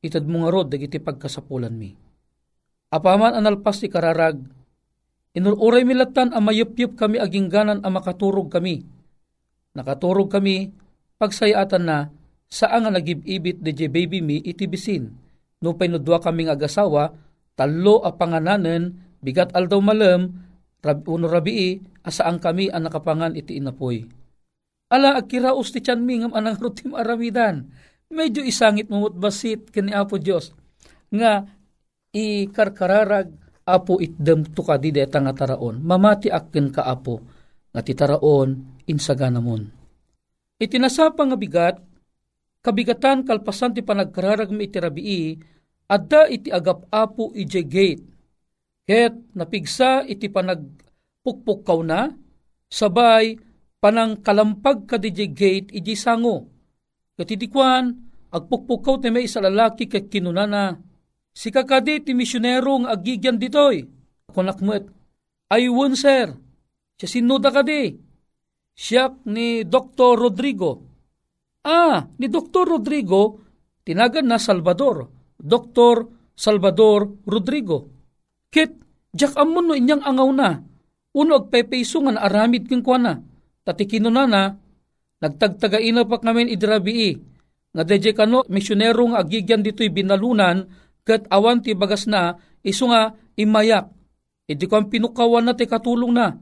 Itad 0.00 0.24
mo 0.24 0.44
nga 0.44 0.52
rod 0.52 0.70
dagiti 0.70 1.02
pagkasapulan 1.02 1.74
mi 1.74 1.90
Apaman 2.86 3.34
analpas 3.34 3.82
ti 3.82 3.90
kararag, 3.90 4.38
inururay 5.34 5.82
milatan 5.82 6.30
ang 6.30 6.46
mayupyup 6.46 6.94
kami 6.94 7.18
agingganan 7.18 7.82
ang 7.82 7.92
makaturog 7.98 8.46
kami. 8.46 8.86
Nakaturog 9.74 10.30
kami, 10.30 10.70
pagsayatan 11.18 11.82
na, 11.82 12.06
saan 12.46 12.86
nga 12.86 12.92
nagibibit 12.94 13.60
de 13.60 13.86
baby 13.90 14.22
mi 14.22 14.38
iti 14.42 14.66
bisin. 14.70 15.10
No 15.62 15.74
pinudwa 15.74 16.20
kaming 16.20 16.52
agasawa, 16.52 17.12
talo 17.56 18.04
a 18.04 18.12
pangananen, 18.12 19.16
bigat 19.24 19.50
aldaw 19.56 19.80
malam, 19.80 20.36
rab, 20.84 21.02
uno 21.08 21.26
rabii, 21.26 21.80
asaan 22.04 22.38
kami 22.38 22.70
ang 22.70 22.86
nakapangan 22.86 23.34
iti 23.34 23.58
inapoy. 23.58 24.06
Ala, 24.86 25.18
agkiraos 25.18 25.74
ti 25.74 25.82
tiyan 25.82 26.00
mi 26.04 26.22
ngam 26.22 26.36
anang 26.36 26.60
rutim 26.62 26.94
aramidan. 26.94 27.66
Medyo 28.06 28.46
isangit 28.46 28.86
mumut 28.86 29.18
basit 29.18 29.74
kani 29.74 29.90
Apo 29.90 30.14
Diyos. 30.22 30.54
Nga, 31.10 31.42
ikarkararag 32.14 33.28
apo 33.66 33.98
itdem 33.98 34.46
to 34.54 34.62
ka 34.62 34.78
di 34.78 34.94
deta 34.94 35.18
nga 35.18 35.34
taraon. 35.34 35.82
Mamati 35.82 36.30
akken 36.30 36.70
ka 36.70 36.86
apo, 36.86 37.18
nga 37.74 37.82
ti 37.82 37.98
taraon 37.98 38.78
insagana 38.86 39.42
mon. 39.42 39.66
Itinasapa 40.56 41.26
nga 41.26 41.34
bigat, 41.34 41.76
kabigatan 42.66 43.22
kalpasan 43.22 43.78
ti 43.78 43.86
panagkararag 43.86 44.50
mi 44.50 44.66
iti 44.66 44.82
rabii, 44.82 45.38
adda 45.86 46.26
iti 46.26 46.50
agap 46.50 46.90
apo 46.90 47.30
ije 47.30 47.62
gate. 47.62 48.02
Ket 48.82 49.14
napigsa 49.38 50.02
iti 50.02 50.26
panagpukpukaw 50.26 51.78
na, 51.86 52.10
sabay 52.66 53.38
panang 53.78 54.18
kalampag 54.18 54.90
ka 54.90 54.98
di 54.98 55.14
gate 55.14 55.70
iji 55.70 55.94
sango. 55.94 56.50
Katidikwan, 57.14 57.94
agpukpukaw 58.34 58.98
ti 58.98 59.14
may 59.14 59.30
isa 59.30 59.38
lalaki 59.38 59.86
kay 59.86 60.10
kinunana. 60.10 60.74
Si 61.30 61.54
kakadi 61.54 62.02
ti 62.02 62.18
misyonero 62.18 62.82
nga 62.82 62.98
agigyan 62.98 63.38
ditoy. 63.38 63.86
Kunakmet, 64.34 64.90
ayun 65.54 65.94
sir, 65.94 66.34
siya 66.98 67.08
sinuda 67.08 67.54
kadi. 67.54 67.94
Siya 68.76 69.08
ni 69.30 69.64
Dr. 69.64 70.18
Rodrigo. 70.18 70.85
Ah, 71.66 72.06
ni 72.22 72.30
Dr. 72.30 72.78
Rodrigo, 72.78 73.42
tinagan 73.82 74.30
na 74.30 74.38
Salvador. 74.38 75.10
Dr. 75.34 76.06
Salvador 76.38 77.26
Rodrigo. 77.26 77.90
Kit, 78.54 78.78
jak 79.10 79.34
amon 79.34 79.66
no 79.66 79.74
inyang 79.74 80.06
angaw 80.06 80.30
na. 80.30 80.62
Uno 81.16 81.32
agpepeso 81.42 81.98
nga 82.06 82.14
naaramid 82.14 82.70
kong 82.70 82.84
kwa 82.86 82.98
na 83.02 83.14
tatikino 83.66 84.14
na 84.14 84.24
na, 84.30 84.42
nagtagtagaina 85.18 86.06
pa 86.06 86.22
kami 86.22 86.54
idrabii, 86.54 87.18
nga 87.74 87.82
deje 87.82 88.14
kano 88.14 88.46
misyonero 88.46 89.10
nga 89.10 89.26
agigyan 89.26 89.66
dito'y 89.66 89.90
binalunan, 89.90 90.70
kat 91.02 91.26
awan 91.34 91.58
ti 91.58 91.74
bagas 91.74 92.06
na, 92.06 92.38
iso 92.62 92.86
nga 92.86 93.18
imayak. 93.34 93.90
Iti 94.46 94.70
ko 94.70 94.78
ang 94.78 94.86
pinukawan 94.86 95.42
na 95.42 95.58
ti 95.58 95.66
katulong 95.66 96.14
na. 96.14 96.38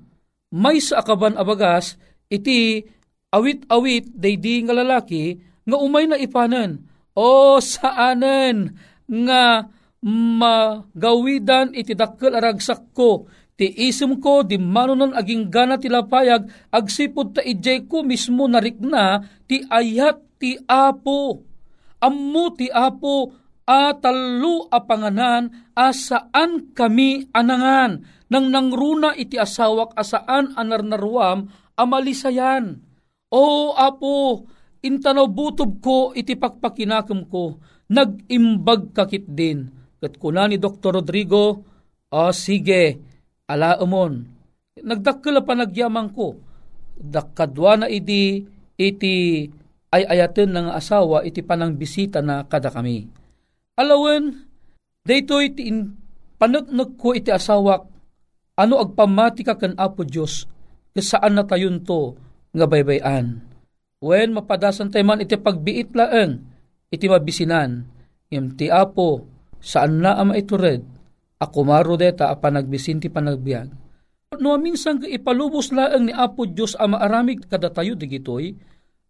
May 0.53 0.85
sa 0.85 1.01
akaban 1.01 1.41
abagas, 1.41 1.97
iti 2.29 2.85
awit-awit 3.35 4.15
daydi 4.15 4.63
nga 4.63 4.75
lalaki, 4.79 5.43
nga 5.67 5.77
umay 5.83 6.07
na 6.07 6.15
ipanan. 6.15 6.87
O 7.15 7.59
saanen 7.59 8.79
nga 9.11 9.67
magawidan 10.05 11.75
iti 11.75 11.99
dakkel 11.99 12.39
aragsak 12.39 12.95
ko, 12.95 13.27
ti 13.55 13.71
isim 13.71 14.19
ko 14.19 14.43
di 14.43 14.59
manunan 14.59 15.15
aging 15.15 15.51
gana 15.51 15.79
ti 15.79 15.87
lapayag 15.91 16.51
agsipod 16.75 17.39
ta 17.39 17.41
ijay 17.43 17.87
ko 17.87 18.03
mismo 18.03 18.51
narikna 18.51 19.25
ti 19.47 19.63
ayat 19.67 20.19
ti 20.39 20.59
apo. 20.67 21.43
Ammo 22.03 22.53
ti 22.53 22.69
apo 22.69 23.33
atalo 23.65 24.69
a 24.69 24.79
panganan 24.85 25.73
asaan 25.73 26.77
kami 26.77 27.33
anangan? 27.33 28.05
Nang 28.29 28.51
nangruna 28.51 29.15
iti 29.17 29.39
asawak 29.39 29.95
asaan 29.97 30.53
anarnaruam 30.59 31.49
amalisayan 31.79 32.84
o 33.35 33.75
apo 33.75 34.47
intanaw 34.87 35.27
butob 35.27 35.83
ko 35.83 36.15
iti 36.15 36.39
pakpakinakam 36.39 37.27
ko 37.27 37.59
nagimbag 37.91 38.95
kakit 38.95 39.27
din 39.27 39.67
kat 39.99 40.21
kuna 40.23 40.47
ni 40.47 40.61
Dr. 40.61 41.01
Rodrigo 41.01 41.65
o 42.15 42.23
sige 42.31 43.01
alaumon. 43.51 44.29
Nagdakkel 44.85 45.41
pa 45.43 45.57
nagyamang 45.57 46.13
ko. 46.13 46.37
Dakkadwa 46.95 47.85
na 47.85 47.87
iti 47.91 48.45
iti 48.79 49.49
ay 49.95 50.03
ayaten 50.05 50.51
ng 50.55 50.69
asawa 50.75 51.23
iti 51.23 51.43
panang 51.43 51.75
bisita 51.75 52.23
na 52.23 52.45
kada 52.47 52.71
kami. 52.71 53.07
Alawen, 53.75 54.47
dayto 55.03 55.43
iti 55.43 55.71
in, 55.71 55.95
panagnag 56.39 56.95
ko 56.95 57.15
iti 57.15 57.31
asawak, 57.35 57.87
ano 58.55 58.75
agpamati 58.79 59.43
ka 59.43 59.59
kan 59.59 59.75
Apo 59.75 60.07
Diyos, 60.07 60.47
saan 60.95 61.35
na 61.35 61.43
tayon 61.43 61.83
to 61.83 62.15
nga 62.55 62.67
baybayan. 62.71 63.43
When 63.99 64.39
mapadasan 64.39 64.95
tayo 64.95 65.03
man 65.05 65.21
iti 65.21 65.35
pagbiit 65.35 65.93
laeng, 65.93 66.39
iti 66.89 67.11
mabisinan, 67.11 67.85
yung 68.31 68.55
ti 68.55 68.71
Apo, 68.71 69.27
saan 69.59 69.99
na 69.99 70.15
ama 70.15 70.39
itured, 70.39 70.85
ako 71.43 71.59
maro 71.67 71.99
deta 71.99 72.31
a 72.31 72.37
panagbisinti 72.39 73.11
panagbiag. 73.11 73.69
No 74.39 74.59
minsan 74.59 75.03
ipalubos 75.03 75.71
laang 75.71 76.11
ni 76.11 76.13
Apo 76.15 76.47
Diyos 76.47 76.75
a 76.79 76.87
maaramig 76.87 77.47
kadatayo 77.47 77.95
digitoy, 77.99 78.55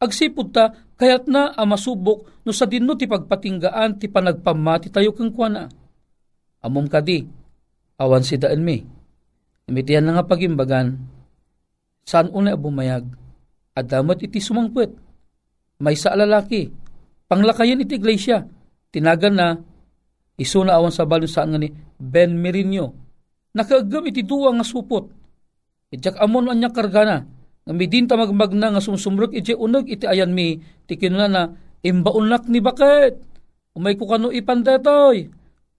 agsipod 0.00 0.52
ta 0.52 0.72
kayat 1.00 1.28
na 1.28 1.52
a 1.52 1.64
masubok 1.64 2.44
no 2.44 2.50
sa 2.52 2.68
dinno 2.68 2.92
ti 2.96 3.08
pagpatinggaan 3.08 3.96
ti 4.00 4.06
panagpamati 4.08 4.92
tayo 4.92 5.16
kang 5.16 5.32
kuana. 5.32 5.68
Amom 6.64 6.88
kadi, 6.88 7.24
awan 8.00 8.24
si 8.24 8.40
daan 8.40 8.64
mi. 8.64 8.80
Imitian 9.64 10.04
na 10.04 10.20
nga 10.20 10.28
pagimbagan, 10.28 10.96
saan 12.04 12.28
una 12.36 12.52
bumayag, 12.52 13.08
adamat 13.74 14.22
iti 14.22 14.38
sumangpwet. 14.38 14.90
May 15.82 15.98
sa 15.98 16.14
lalaki, 16.14 16.70
panglakayan 17.26 17.82
iti 17.82 17.98
iglesia, 17.98 18.46
tinagan 18.94 19.34
na 19.34 19.48
Isu 20.34 20.66
na 20.66 20.78
awan 20.78 20.90
sa 20.90 21.06
balon 21.06 21.30
saan 21.30 21.54
nga 21.54 21.58
ni 21.62 21.70
Ben 21.94 22.34
Merino. 22.34 22.90
Nakaagam 23.54 24.10
iti 24.10 24.26
duwa 24.26 24.50
nga 24.50 24.66
supot. 24.66 25.06
Ijak 25.94 26.18
amon 26.18 26.50
anya 26.50 26.74
kargana. 26.74 27.22
Nga 27.62 27.72
midin 27.74 28.10
ta 28.10 28.18
magmag 28.18 28.50
na 28.50 28.74
nga 28.74 28.82
sumsumruk 28.82 29.30
iti 29.30 29.54
unag 29.54 29.86
iti 29.86 30.10
ayan 30.10 30.34
mi. 30.34 30.58
Ti 30.58 30.98
kinuna 30.98 31.30
na 31.30 31.42
imbaunlak 31.86 32.50
ni 32.50 32.58
bakit. 32.58 33.14
Umay 33.78 33.94
ko 33.94 34.10
kano 34.10 34.34
ipandetoy. 34.34 35.30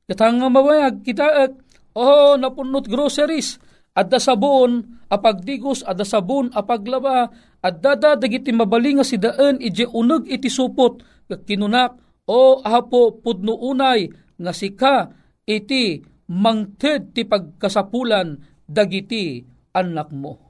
Katang 0.08 0.40
nga 0.40 0.48
mawayag 0.48 1.04
kita 1.04 1.28
ek. 1.52 1.54
Oh, 1.96 2.40
napunot 2.40 2.88
groceries. 2.88 3.60
Adda 3.96 4.20
sabon, 4.20 5.00
apagdigos, 5.08 5.80
adda 5.88 6.04
sabon, 6.04 6.52
apaglaba, 6.52 7.32
adda 7.64 7.96
da 7.96 8.12
dagiti 8.20 8.52
mabaling 8.52 9.00
nga 9.00 9.08
si 9.08 9.16
daan 9.16 9.56
iti 9.64 9.88
unag 9.88 10.28
iti 10.28 10.52
supot. 10.52 11.00
Kinunak, 11.26 11.96
o 12.28 12.60
apo 12.60 13.24
pudno 13.24 13.56
unay, 13.56 14.12
nga 14.36 14.52
sika 14.52 15.16
iti 15.48 16.04
mangted 16.28 17.16
ti 17.16 17.24
pagkasapulan 17.24 18.36
dagiti 18.68 19.48
anak 19.72 20.12
mo. 20.12 20.44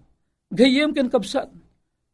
Gayem 0.49 0.97
ken 0.97 1.13
kapsat, 1.13 1.53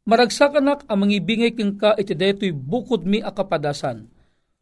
maragsak 0.04 0.60
anak 0.60 0.84
ang 0.92 1.08
mangibingay 1.08 1.56
ken 1.56 1.80
ka 1.80 1.96
iti 1.96 2.12
detoy 2.12 2.52
bukod 2.52 3.08
mi 3.08 3.24
akapadasan. 3.24 4.04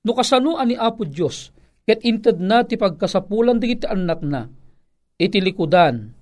No 0.05 0.15
kasano 0.15 0.55
ani 0.55 0.77
Apo 0.77 1.03
Dios 1.03 1.51
ket 1.83 2.05
inted 2.05 2.37
na 2.37 2.61
ti 2.61 2.77
pagkasapulan 2.77 3.57
dagiti 3.57 3.89
anak 3.89 4.21
na 4.21 4.45
iti 5.19 5.41
likudan 5.41 6.18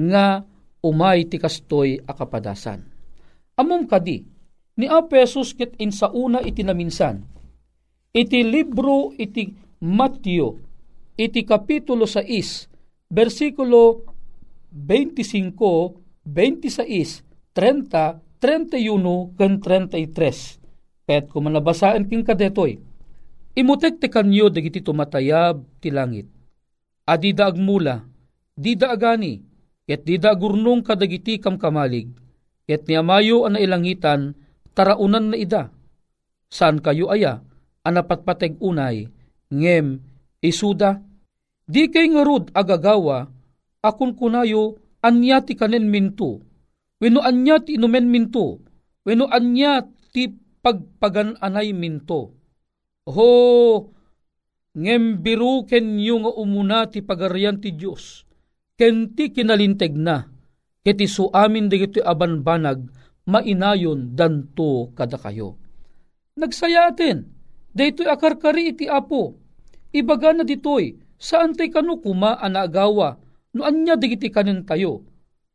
nga 0.00 0.40
umay 0.80 1.28
ti 1.28 1.36
kastoy 1.36 2.00
akapadasan. 2.00 2.80
Amom 3.60 3.84
kadi 3.84 4.24
ni 4.80 4.88
Apo 4.88 5.12
Jesus 5.12 5.52
ket 5.52 5.76
insauna 5.76 6.40
iti 6.40 6.64
naminsan 6.64 7.30
iti 8.10 8.42
libro 8.42 9.14
iti 9.14 9.54
Matthew, 9.80 10.60
iti 11.16 11.40
kapitulo 11.46 12.04
6, 12.04 13.08
versikulo 13.08 14.04
25, 14.74 15.56
26, 16.26 17.24
30, 17.56 18.20
31, 18.40 19.38
kan 19.38 19.52
33. 19.56 21.08
Kaya't 21.08 21.26
kung 21.32 21.48
manabasaan 21.48 22.06
king 22.06 22.22
kadetoy, 22.22 22.78
imutek 23.56 23.98
te 23.98 24.06
kanyo 24.12 24.52
dagiti 24.52 24.84
tumatayab 24.84 25.64
ti 25.80 25.90
langit. 25.90 26.28
Adida 27.08 27.50
agmula, 27.50 28.04
dida 28.54 28.92
agani, 28.94 29.42
ket 29.90 30.06
dida 30.06 30.38
agurnong 30.38 30.86
kadagiti 30.86 31.42
kam 31.42 31.58
kamalig, 31.58 32.14
ket 32.70 32.86
niamayo 32.86 33.42
ang 33.42 33.58
nailangitan, 33.58 34.38
taraunan 34.70 35.34
na 35.34 35.36
ida. 35.36 35.74
Saan 36.46 36.78
kayo 36.78 37.10
aya, 37.10 37.42
anapatpateg 37.82 38.54
unay, 38.62 39.10
ngem 39.50 39.98
isuda 40.38 41.02
di 41.66 41.90
kay 41.90 42.06
ngarud 42.06 42.54
agagawa 42.54 43.34
akun 43.82 44.14
kunayo 44.14 44.78
anya 45.02 45.42
ti 45.42 45.58
kanen 45.58 45.90
minto. 45.90 46.38
Wenno 47.02 47.26
anya 47.26 47.58
ti 47.58 47.74
inumen 47.74 48.06
minto. 48.06 48.62
Wenno 49.02 49.26
anya 49.26 49.82
ti 50.14 50.30
pagpagan 50.62 51.34
anay 51.42 51.74
minto. 51.74 52.30
Ho 53.10 53.30
ngem 54.78 55.18
biru 55.18 55.66
ken 55.66 55.98
nga 55.98 56.30
umuna 56.30 56.86
ti 56.86 57.02
pagarian 57.02 57.58
ti 57.58 57.74
Dios 57.74 58.29
ken 58.80 59.12
ti 59.12 59.28
kinalinteg 59.28 59.92
na 59.92 60.24
ket 60.80 60.96
isu 60.96 61.28
amin 61.36 61.68
digiti 61.68 62.00
aban 62.00 62.40
banag 62.40 62.88
mainayon 63.28 64.16
danto 64.16 64.88
kada 64.96 65.20
kayo 65.20 65.60
nagsayaten, 66.40 67.28
daytoy 67.76 68.08
akarkari 68.08 68.72
iti 68.72 68.88
apo, 68.88 69.36
ibaga 69.92 70.32
na 70.32 70.44
ditoy, 70.48 70.96
saan 71.20 71.52
tay 71.52 71.68
kanu 71.68 72.00
kuma 72.00 72.40
anagawa, 72.40 73.20
no 73.52 73.68
anya 73.68 74.00
digiti 74.00 74.32
kanin 74.32 74.64
tayo. 74.64 75.04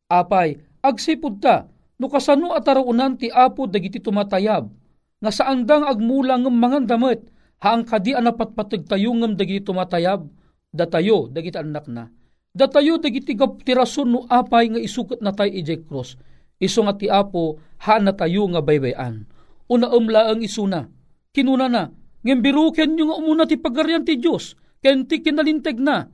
Apay, 0.06 0.62
agsipod 0.86 1.42
ta, 1.42 1.66
no 1.98 2.06
kasano 2.06 2.54
atarunan 2.54 3.18
ti 3.18 3.34
apo 3.34 3.66
dagiti 3.66 3.98
tumatayab, 3.98 4.70
nga 5.18 5.32
saan 5.34 5.66
dang 5.66 5.90
agmulang 5.90 6.46
ng 6.46 6.54
mga 6.54 6.80
damit, 6.86 7.26
haang 7.64 7.82
kadi 7.82 8.14
anapatpatag 8.14 8.86
tayo 8.86 9.10
ngam 9.18 9.34
dagiti 9.34 9.66
tumatayab, 9.66 10.30
datayo 10.70 11.26
dagiti 11.34 11.58
anak 11.58 11.90
na. 11.90 12.14
Datayo 12.56 12.96
dagiti 13.04 13.36
gaptirason 13.36 14.08
no 14.08 14.24
apay 14.32 14.72
nga 14.72 14.80
isukat 14.80 15.20
na 15.20 15.36
tayo 15.36 15.52
ijay 15.52 15.84
cross, 15.84 16.16
iso 16.56 16.80
nga 16.88 16.96
ti 16.96 17.12
apo 17.12 17.60
haan 17.84 18.08
na 18.08 18.16
tayo 18.16 18.48
nga 18.48 18.64
baybayan. 18.64 19.28
Una 19.68 19.92
umla 19.92 20.32
ang 20.32 20.40
isuna, 20.40 20.88
kinuna 21.36 21.68
na, 21.68 21.92
ngem 22.24 22.40
biruken 22.40 22.96
nyo 22.96 23.12
nga 23.12 23.20
umuna 23.20 23.44
ti 23.44 23.60
pagaryan 23.60 24.08
ti 24.08 24.16
Diyos, 24.16 24.56
ken 24.80 25.04
ti 25.04 25.20
kinalinteg 25.20 25.84
na. 25.84 26.08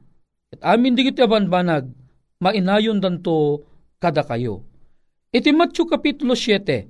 At 0.50 0.62
amin 0.66 0.98
digit 0.98 1.22
abanbanag, 1.22 1.94
mainayon 2.42 2.98
danto 2.98 3.62
kada 4.02 4.26
kayo. 4.26 4.66
Iti 5.30 5.54
Matthew 5.54 5.88
Kapitulo 5.94 6.34
7, 6.34 6.90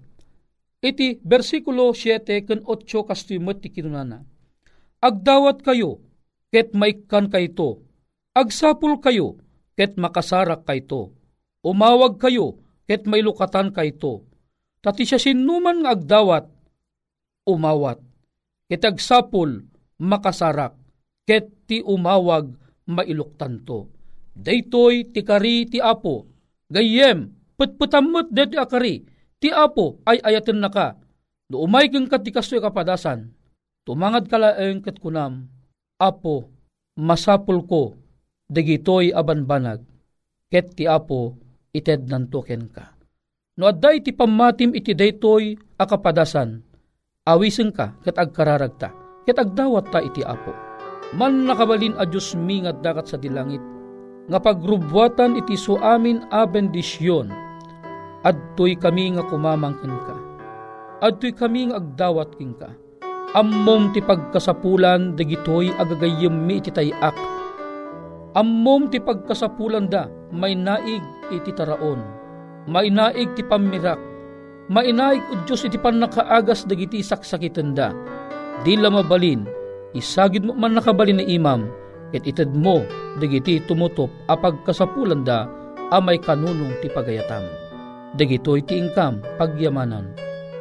iti 0.80 1.20
versikulo 1.28 1.92
7 1.92 2.48
ken 2.48 2.64
8 2.64 2.88
kastuimot 3.04 3.60
ti 3.60 3.68
kinunana. 3.68 4.24
Agdawat 5.04 5.60
kayo, 5.60 6.00
ket 6.56 6.72
maikkan 6.72 7.28
kayto. 7.28 7.84
Agsapul 8.32 9.04
kayo, 9.04 9.36
ket 9.76 10.00
makasarak 10.00 10.64
kayto. 10.64 11.12
Umawag 11.68 12.16
kayo, 12.16 12.64
ket 12.88 13.04
may 13.04 13.20
lukatan 13.20 13.76
kayto. 13.76 14.24
Tati 14.80 15.04
siya 15.04 15.20
sinuman 15.20 15.84
nga 15.84 15.94
agdawat, 15.94 16.48
umawat. 17.44 18.00
Ket 18.72 18.88
agsapul, 18.88 19.68
makasarak, 20.00 20.80
ket 21.28 21.52
ti 21.68 21.84
umawag, 21.84 22.56
mailuktan 22.88 23.68
to. 23.68 23.92
Daytoy 24.32 25.12
ti 25.12 25.28
kari 25.28 25.68
ti 25.68 25.84
apo, 25.84 26.24
gayem, 26.72 27.36
putputamot 27.60 28.32
deti 28.32 28.56
akari, 28.56 29.04
ti 29.44 29.52
apo 29.52 30.00
ay 30.08 30.24
ayaten 30.24 30.64
na 30.64 30.72
ka. 30.72 30.96
No 31.52 31.68
umay 31.68 31.92
kang 31.92 32.08
katikasoy 32.08 32.64
kapadasan, 32.64 33.36
Tumangad 33.84 34.30
kalaeng 34.32 34.80
kat 34.80 35.04
kunam, 35.04 35.50
Apo, 36.00 36.48
masapul 36.96 37.66
ko, 37.68 38.01
dagitoy 38.52 39.16
abanbanag, 39.16 39.80
ket 40.52 40.76
ti 40.76 40.84
Apo, 40.84 41.40
ited 41.72 42.12
nantuken 42.12 42.68
ka. 42.68 43.00
No 43.56 43.72
adday 43.72 44.04
ti 44.04 44.12
pamatim 44.12 44.76
iti 44.76 44.92
daytoy 44.92 45.56
akapadasan, 45.80 46.60
awisen 47.24 47.72
ka 47.72 47.96
ket 48.04 48.20
agkararagta, 48.20 48.92
ket 49.24 49.40
agdawat 49.40 49.88
ta 49.88 50.04
iti 50.04 50.20
Apo. 50.28 50.52
Man 51.16 51.48
nakabalin 51.48 51.96
a 51.96 52.04
Diyos 52.04 52.36
mi 52.36 52.60
nga 52.64 52.76
dakat 52.76 53.08
sa 53.08 53.16
dilangit, 53.16 53.64
nga 54.28 54.40
pagrubwatan 54.44 55.40
iti 55.40 55.56
so 55.56 55.80
amin 55.80 56.28
a 56.32 56.44
bendisyon, 56.44 57.32
adtoy 58.28 58.76
kami 58.76 59.16
nga 59.16 59.24
kumamangkin 59.32 59.96
ka. 60.04 60.16
Adtoy 61.02 61.32
kami 61.32 61.72
nga 61.72 61.80
agdawat 61.80 62.36
king 62.36 62.54
ka 62.60 62.70
Ammom 63.32 63.96
ti 63.96 64.04
pagkasapulan 64.04 65.16
dagitoy 65.16 65.72
agagayem 65.80 66.36
mi 66.36 66.60
iti 66.60 66.68
tayak. 66.68 67.16
Ammom 68.32 68.88
ti 68.88 69.04
pagkasapulan 69.04 69.92
da 69.92 70.08
may 70.32 70.56
naig 70.56 71.04
iti 71.36 71.52
taraon. 71.52 72.00
May 72.68 72.88
naig 72.88 73.36
ti 73.36 73.44
pamirak. 73.44 74.00
May 74.72 74.96
naig 74.96 75.20
o 75.32 75.36
Diyos 75.44 75.68
iti 75.68 75.76
panakaagas 75.76 76.64
dagiti 76.64 77.04
saksakitan 77.04 77.76
da. 77.76 77.92
Di 78.64 78.80
mabalin, 78.80 79.44
isagid 79.92 80.48
mo 80.48 80.56
man 80.56 80.78
nakabalin 80.78 81.20
na 81.20 81.26
imam, 81.26 81.68
ket 82.16 82.24
ited 82.24 82.56
mo 82.56 82.86
dagiti 83.20 83.60
tumutop 83.68 84.08
a 84.32 84.38
pagkasapulan 84.40 85.28
da 85.28 85.50
amay 85.92 86.16
kanunong 86.16 86.72
ti 86.80 86.88
pagayatam. 86.88 87.44
Dagitoy 88.16 88.64
ti 88.64 88.80
ingkam 88.80 89.24
pagyamanan 89.40 90.12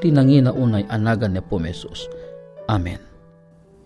tinangina 0.01 0.51
unay 0.55 0.87
anagan 0.89 1.37
ni 1.37 1.43
Pumesos 1.45 2.09
Amen. 2.71 3.10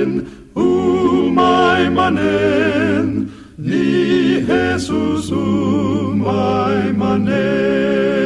Manen, 0.00 0.26
umay 0.54 1.90
Manen, 1.90 3.28
ni 3.58 4.40
Jesus 4.40 5.30
o 5.32 6.12
umay 6.12 6.92
Manen. 6.96 8.19